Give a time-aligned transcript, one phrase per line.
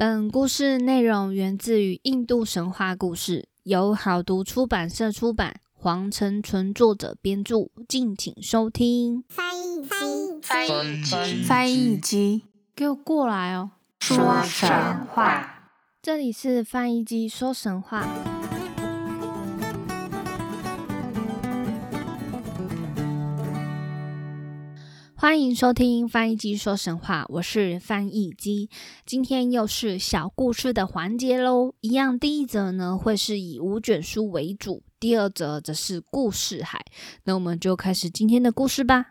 [0.00, 9.24] 本故事内容源自于印度神话故事，由好读出版社出版，黄成纯作者编著，敬请收听。
[9.28, 9.90] 翻译机，
[10.40, 12.44] 翻译机，翻译机，
[12.76, 13.70] 给我过来哦！
[13.98, 14.70] 说神
[15.08, 18.06] 话，这里是翻译机说神话。
[25.20, 28.70] 欢迎收听翻译机说神话，我是翻译机。
[29.04, 31.74] 今天又是小故事的环节喽。
[31.80, 36.84] 一样，第一则呢会是以五卷书为主，第二则则是故事海。
[37.24, 39.06] 那我们就开始今天的故事吧。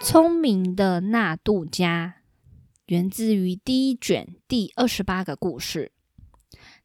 [0.00, 2.17] 聪明的纳杜加。
[2.88, 5.92] 源自于第一卷第二十八个故事，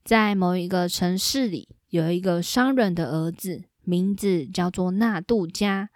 [0.04, 5.90] 在某一个城市里，有一个商人的儿子，名字叫做纳杜加。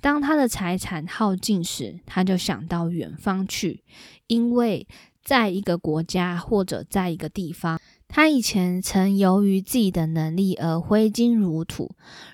[0.00, 3.82] 当他的财产耗尽时，他就想到远方去，
[4.28, 4.86] 因为
[5.24, 11.90] 在一个国家或者在一个地方，他以前曾由于自己的能力而挥金如土。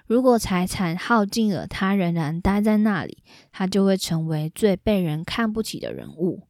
[0.07, 6.43] 如果财产耗尽了，他仍然待在那里，他就会成为最被人看不起的人物。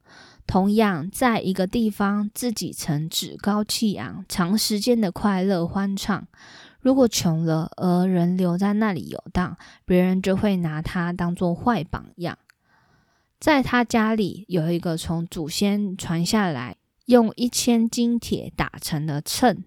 [0.46, 6.26] 同样，在一个地方，自己曾趾高气扬、长时间的快乐欢畅。
[6.80, 12.38] 如果穷了，而人留在那里游荡，别人就会拿他当做坏榜样。
[13.40, 19.64] 在他家里有一个从祖先传下来、用一千斤铁打成的秤。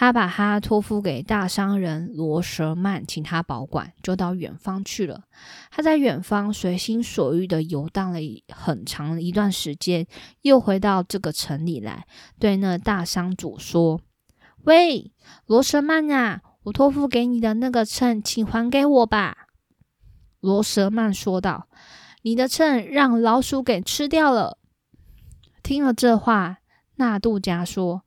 [0.00, 5.24] 他把他托付给大商人罗舍曼，请他保管，就到远方去了。
[5.70, 10.06] 他在远方随心所欲的游荡了很长一段时间，
[10.40, 12.06] 又回到这个城里来，
[12.38, 14.00] 对那大商主说
[14.64, 15.12] ：“喂，
[15.44, 19.48] 罗舍曼呀，我托付给你的那个秤，请还给我吧。”
[20.40, 21.68] 罗舍曼说道
[22.24, 24.56] ：“你的秤让老鼠给吃掉了。”
[25.62, 26.60] 听了这话，
[26.96, 28.06] 纳杜加说。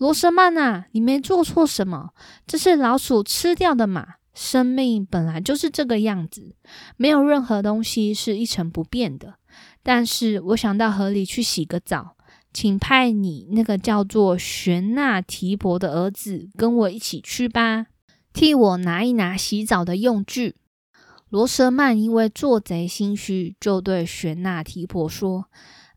[0.00, 2.14] 罗什曼呐，你没做错什么，
[2.46, 4.14] 这是老鼠吃掉的嘛。
[4.32, 6.54] 生命本来就是这个样子，
[6.96, 9.34] 没有任何东西是一成不变的。
[9.82, 12.16] 但是我想到河里去洗个澡，
[12.50, 17.88] 请派你那个叫做玄纳提婆的儿子跟我一起去吧，
[18.32, 20.56] 替我拿一拿洗澡的用具。
[21.28, 25.50] 罗舍曼因为做贼心虚，就对玄纳提婆说：“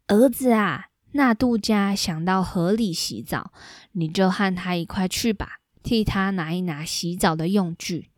[0.08, 3.52] 儿子啊。”那杜家想到河里洗澡，
[3.94, 8.10] 你就和他一块去吧，替他拿一拿洗澡的用具。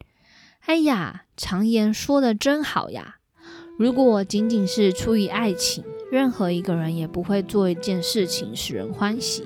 [0.61, 3.17] 哎呀，常言说的真好呀！
[3.77, 9.43] 如果仅仅是出于爱情，任何一个人也不会做一件事情使人欢喜。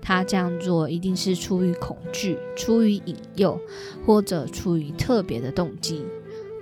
[0.00, 3.60] 他这样做一定是出于恐惧、出于引诱，
[4.06, 6.04] 或者出于特别的动机。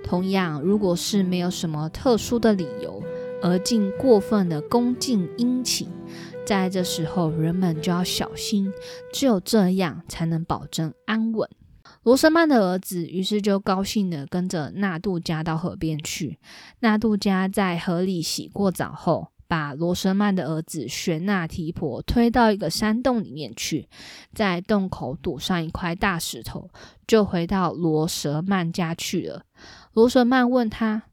[0.03, 3.02] 同样，如果是没有什么特殊的理由，
[3.43, 5.89] 而竟过分的恭敬殷勤。
[6.45, 8.71] 在这时候，人们就要小心，
[9.13, 11.47] 只有这样才能保证安稳。
[12.03, 16.39] 罗什曼的儿子于是就高兴地跟着纳杜加到河边去。
[16.79, 23.87] 纳杜加在河里洗过澡后，把罗什曼的儿子玄纳提婆推到一个山洞里面去，
[24.33, 26.69] 在洞口堵上一块大石头，
[27.07, 29.43] 就回到罗什曼家去了。
[29.93, 31.03] 罗什曼问他：“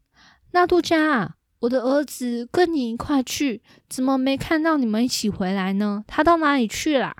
[0.52, 6.04] 纳杜加。”我的儿子跟你一块去，怎么没看到你们一起回来呢？
[6.06, 7.15] 他到哪里去啦？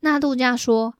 [0.00, 0.94] 纳杜加说：“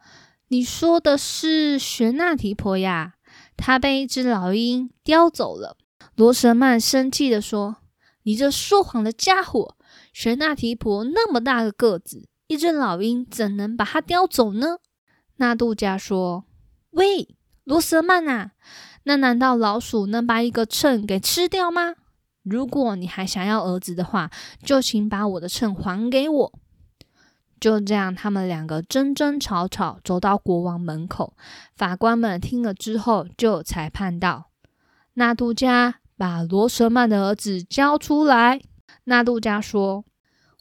[0.49, 3.15] 你说的是玄那提婆呀，
[3.57, 5.77] 他被一只老鹰叼走了。”
[6.15, 7.79] 罗什曼生气的说
[8.23, 9.77] ：“你这说谎的家伙！
[10.13, 14.79] 玄那提婆那么大个个子，一只老鹰怎能把它叼走呢？”
[15.39, 16.45] 纳杜加说
[16.91, 18.53] ：“喂，罗什曼啊，
[19.03, 21.97] 那难道老鼠能把一个秤给吃掉吗？”
[22.49, 24.31] 如果你还想要儿子的话，
[24.63, 26.59] 就请把我的秤还给我。
[27.61, 31.35] 就这样，他们两个争争吵吵，走到国王门口。
[31.75, 34.51] 法官们听了之后，就裁判道
[35.15, 38.61] ：“纳杜加，把罗舍曼的儿子交出来。”
[39.05, 40.05] 纳杜加说：“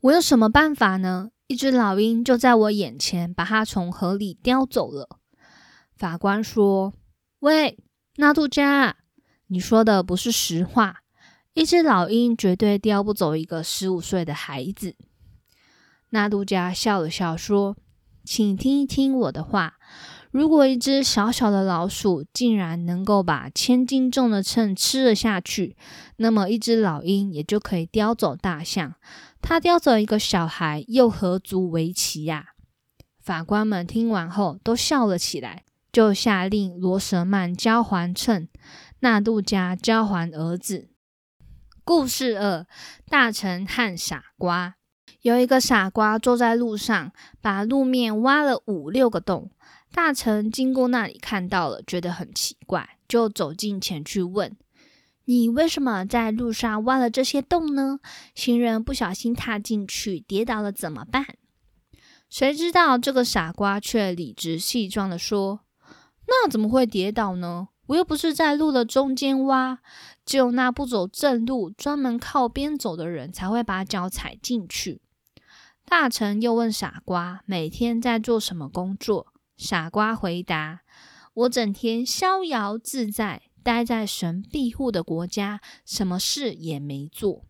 [0.01, 1.29] 我有什么办法呢？
[1.45, 5.19] 一只老鹰就在我眼前，把他从河里叼走了。”
[5.95, 6.93] 法官说
[7.41, 7.77] ：“喂，
[8.15, 8.97] 纳杜加，
[9.47, 11.01] 你说的不是实话。”
[11.57, 14.95] 一只老鹰绝对叼不走一个十五岁的孩子。
[16.11, 17.75] 纳杜加笑了笑说
[18.23, 19.79] ：“请听一听我的话。
[20.29, 25.75] 如果一只小小的老鼠竟然能够把千斤重的秤吃了下去，
[26.17, 28.93] 那么一只老鹰也就可以叼走大象。
[29.41, 32.49] 它叼走一个小孩，又何足为奇呀？”
[33.19, 38.47] 法官们听完后都笑了起来，就下令罗舍曼交还秤，
[38.99, 40.89] 纳杜加交还儿子。
[41.87, 42.67] 故事二：
[43.09, 44.75] 大臣和傻瓜。
[45.21, 49.51] 有一个傻瓜坐在路上，把路面挖了五六个洞。
[49.93, 54.57] 大臣经过那里看到了，觉得很奇怪，就走近前去问
[55.23, 57.99] ：“你为什么在路上挖了这些洞呢？
[58.35, 61.25] 行人不小心踏进去跌倒了怎么办？”
[62.29, 65.61] 谁知道这个傻瓜却理直气壮地说
[66.27, 67.69] ：“那怎么会跌倒呢？
[67.87, 69.79] 我又不是在路的中间挖，
[70.27, 75.01] 只有那不走正路、专门靠边走的人才会把脚踩进去。”
[75.89, 80.81] 大臣又问傻瓜：“每天在做什么工作？”傻瓜回答
[81.33, 87.45] ：“我整天逍遥自在，待在神庇护的国家，什么事也没做。”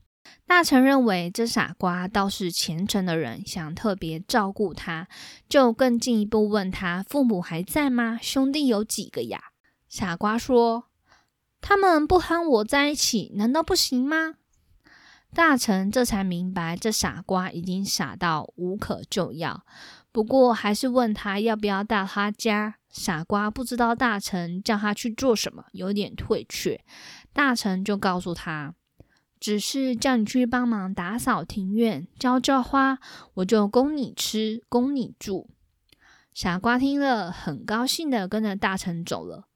[0.46, 5.08] 大臣认为这傻瓜倒是虔诚的人，想特别照顾他，
[5.50, 8.20] 就更进一步问他：“父母还在吗？
[8.22, 9.42] 兄弟有几个呀？”
[9.90, 10.86] 傻瓜说
[11.68, 14.36] ：“他们不和我在一起，难道不行吗？”
[15.36, 19.66] 大臣这才明白，这傻瓜已经傻到无可救药。
[20.14, 22.76] 不过，还是问他要不要到他家。
[22.90, 26.80] 傻瓜不知道大臣叫他去做什么，有点退却。
[27.34, 28.74] 大臣就告诉他。
[29.38, 32.98] 只是叫你去帮忙打扫庭院、浇浇花，
[33.34, 35.50] 我就供你吃，供你住。
[36.34, 39.50] 傻瓜听了，很高兴的跟着大臣走了。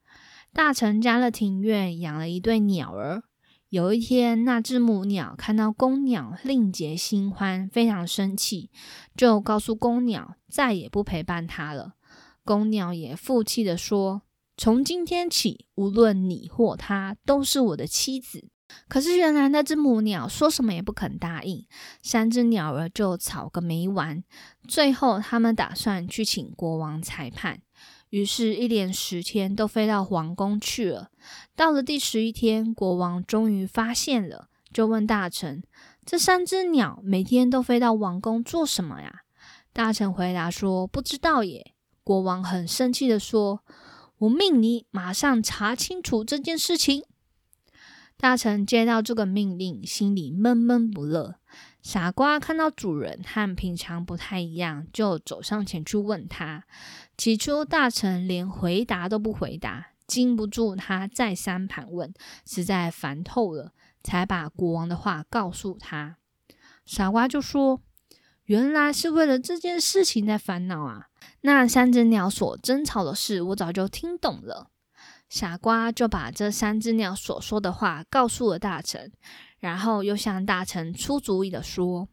[0.54, 3.24] 大臣家的庭院养了一对鸟儿。
[3.70, 8.70] 有一天，那只母鸟看到公鸟另结新欢，非常生气，
[9.16, 11.94] 就告诉公鸟再也不陪伴它了。
[12.44, 14.24] 公鸟也负气的说
[14.58, 18.50] ：“从今天起，无论你或他，都是我的妻子。”
[18.88, 21.66] 可是，原来那只母鸟说什么也不肯答应，
[22.02, 24.24] 三只鸟儿就吵个没完。
[24.68, 27.62] 最后，他们打算去请国王裁判，
[28.12, 31.10] 于是，一连十天都飞到皇宫去了。
[31.56, 35.64] 到了第十一天，国王终于发现了，就问大臣
[36.06, 39.22] ：“这三只鸟每天都飞到王宫做什么呀？”
[39.72, 41.74] 大臣回答说：“不知道耶。”
[42.04, 43.62] 国王很生气的说
[44.20, 47.06] ：“我命你马上查清楚这件事情。”
[48.20, 51.36] 大臣接到这个命令，心里闷闷不乐。
[51.82, 56.64] 傻瓜看到主人和平常不太一样，就走上前去问他。
[57.18, 62.14] 起初，大臣连回答都不回答，禁不住他再三盘问，
[62.46, 63.74] 实在烦透了，
[64.04, 66.18] 才把国王的话告诉他。
[66.86, 67.82] 傻瓜就说
[68.46, 71.08] ：“原来是为了这件事情在烦恼啊！
[71.42, 74.70] 那三只鸟所争吵的事，我早就听懂了。”
[75.30, 79.14] 傻瓜就把这三只鸟所说的话告诉了大臣，
[79.62, 82.10] 然后又向大臣出主意的说：“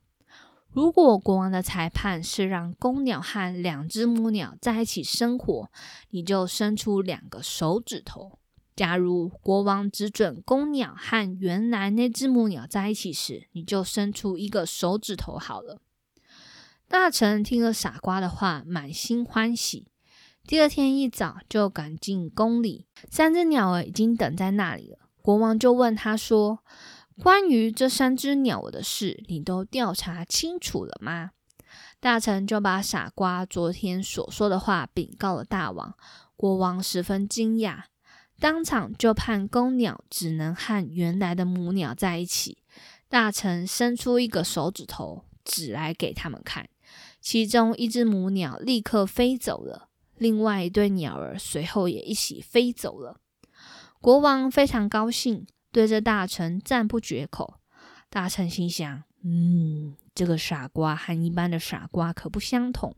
[0.70, 5.70] 如果国王的裁判是让公鸟和两只母鸟在一起生活，
[6.10, 8.38] 你就伸出两个手指头；
[8.76, 15.80] 假如国王只准公鸟和原来那只母鸟在一起时，你就伸出一个手指头好了。”
[16.86, 19.88] 大臣听了傻瓜的话，满心欢喜。
[20.46, 24.98] 第二天一早就赶进宫里，三只鸟儿已经等在那里了。
[25.20, 26.60] 国王就问他说
[27.22, 31.30] ：“关于这三只鸟的事，你都调查清楚了吗？”
[32.00, 35.94] 大臣就把傻瓜昨天所说的话禀告了大王。
[36.36, 37.82] 国王十分惊讶，
[38.38, 42.58] 当场就判公鸟只能和原来的母鸟在一起。
[43.08, 46.68] 大臣伸出一个手指头指来给他们看，
[47.20, 49.88] 其中一只母鸟立刻飞走了。
[50.16, 53.18] 另外一对鸟儿随后也一起飞走了。
[54.00, 57.54] 国王非常高兴，对着大臣赞不绝口。
[58.10, 62.96] 大臣心想：“嗯，这个傻瓜和一般的傻瓜可不相同。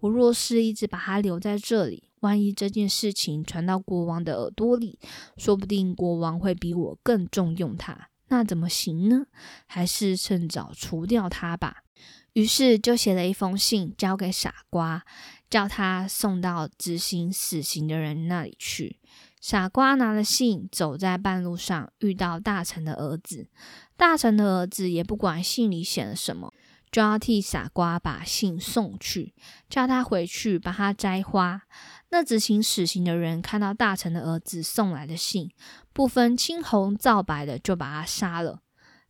[0.00, 4.98] 我若是一直把他留在这里，万一这件事情传到国王的耳朵里，
[5.36, 8.08] 说不定国王会比我更重用他。
[8.28, 9.26] 那怎么行呢？
[9.66, 11.82] 还是趁早除掉他吧。”
[12.32, 15.04] 于是就写了一封信交给傻瓜。
[15.48, 18.98] 叫他送到执行死刑的人那里去。
[19.40, 23.48] 傻瓜拿了信，走在半路上，遇到大臣的儿子。
[23.96, 26.52] 大臣的儿子也不管信里写了什么，
[26.90, 29.34] 就要替傻瓜把信送去，
[29.68, 31.62] 叫他回去帮他摘花。
[32.10, 35.50] 那执行死刑的人看到大臣的儿子送来的信，
[35.92, 38.60] 不分青红皂白的就把他杀了。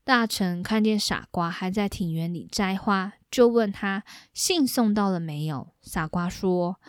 [0.05, 5.73] 大臣看见傻瓜还在庭园里摘花，就问他信送到了没有。
[5.83, 6.81] 傻瓜说：“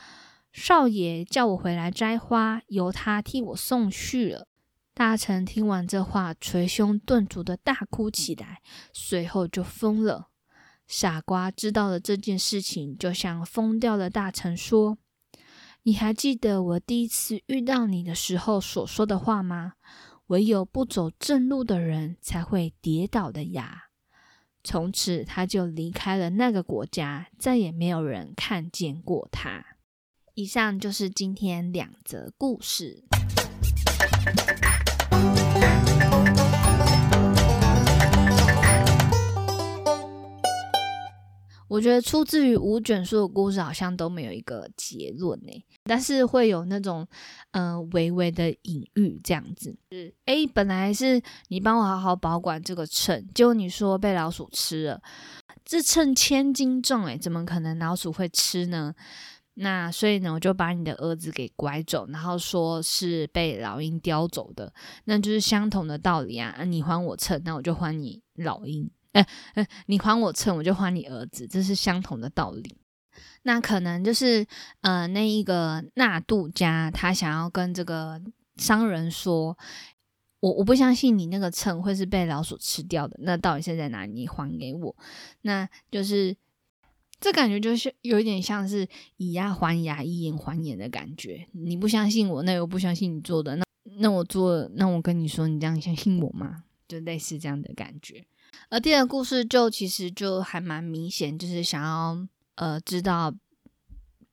[0.60, 4.48] 少爷叫我回来摘花，由他替我送去了。”
[4.92, 10.30] 大臣听完这话，捶胸顿足的大哭起来，随后就疯了。
[10.88, 14.98] 傻瓜知道了这件事情，就向疯掉的大臣说
[15.84, 19.74] ：“你还记得我第一次遇到你的时候所说的话吗？
[20.26, 23.84] 唯有不走正路的人才会跌倒的呀。”
[24.66, 29.77] 从此，他就离开了那个国家，再也没有人看见过他。
[30.40, 33.04] 以上就是今天两则故事。
[41.68, 45.52] 我觉得出自于五卷书的故事好像都没有一个结论呢，
[45.86, 47.08] 但是会有那种
[47.54, 49.76] 嗯微微的隐喻这样子。
[49.92, 55.02] 是哎，本来是你帮我好好保管这个秤，结果你说被老鼠吃了，
[55.66, 58.94] 这秤千斤重哎，怎么可能老鼠会吃呢？
[59.60, 64.72] 那所以呢，我就把你的儿子给拐走，然后说是被老鹰叼走的，
[65.06, 66.64] 那就是相同的道理啊。
[66.64, 68.90] 你还我秤，那我就还你老鹰。
[69.14, 72.78] 哎哎，你还我秤，我就还你儿子，这是相同的道理。
[73.44, 74.46] 那可能就是
[74.82, 78.22] 呃，那一个纳杜家他想要跟这个
[78.58, 79.58] 商人说，
[80.40, 83.18] 我我不相信你那个秤会是被老鼠吃掉的。
[83.24, 84.28] 那到底是在哪里？
[84.28, 84.96] 还给我？
[85.42, 86.36] 那就是
[87.20, 91.48] 这感觉就是有一点像是以牙还牙，以眼还眼的感觉。
[91.52, 93.56] 你不相信我，那我不相信你做的。
[93.56, 93.66] 那
[94.00, 96.64] 那我做，那我跟你说，你这样相信我吗？
[96.88, 98.24] 就类似这样的感觉。
[98.70, 103.34] 而第二个故事就其实就还蛮明显，就是想要呃知道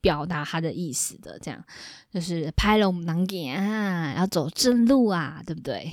[0.00, 1.64] 表达他的意思的，这样
[2.12, 5.93] 就是拍了我们囊点啊，要走正路啊，对不对？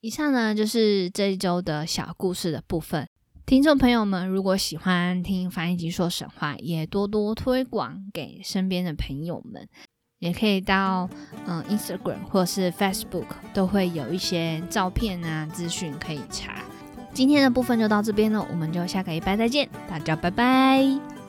[0.00, 3.08] 以上呢就是这一周的小故事的部分。
[3.50, 9.68] 听众朋友们，如果喜欢听翻译机说神话，也多多推广给身边的朋友们，
[10.20, 11.10] 也可以到
[11.48, 16.62] 嗯 Instagram 或是 Facebook，都会有一些照片啊资讯可以查。
[17.12, 21.19] 今天的部分就到这边了，我们就下个礼拜再见，大家拜拜。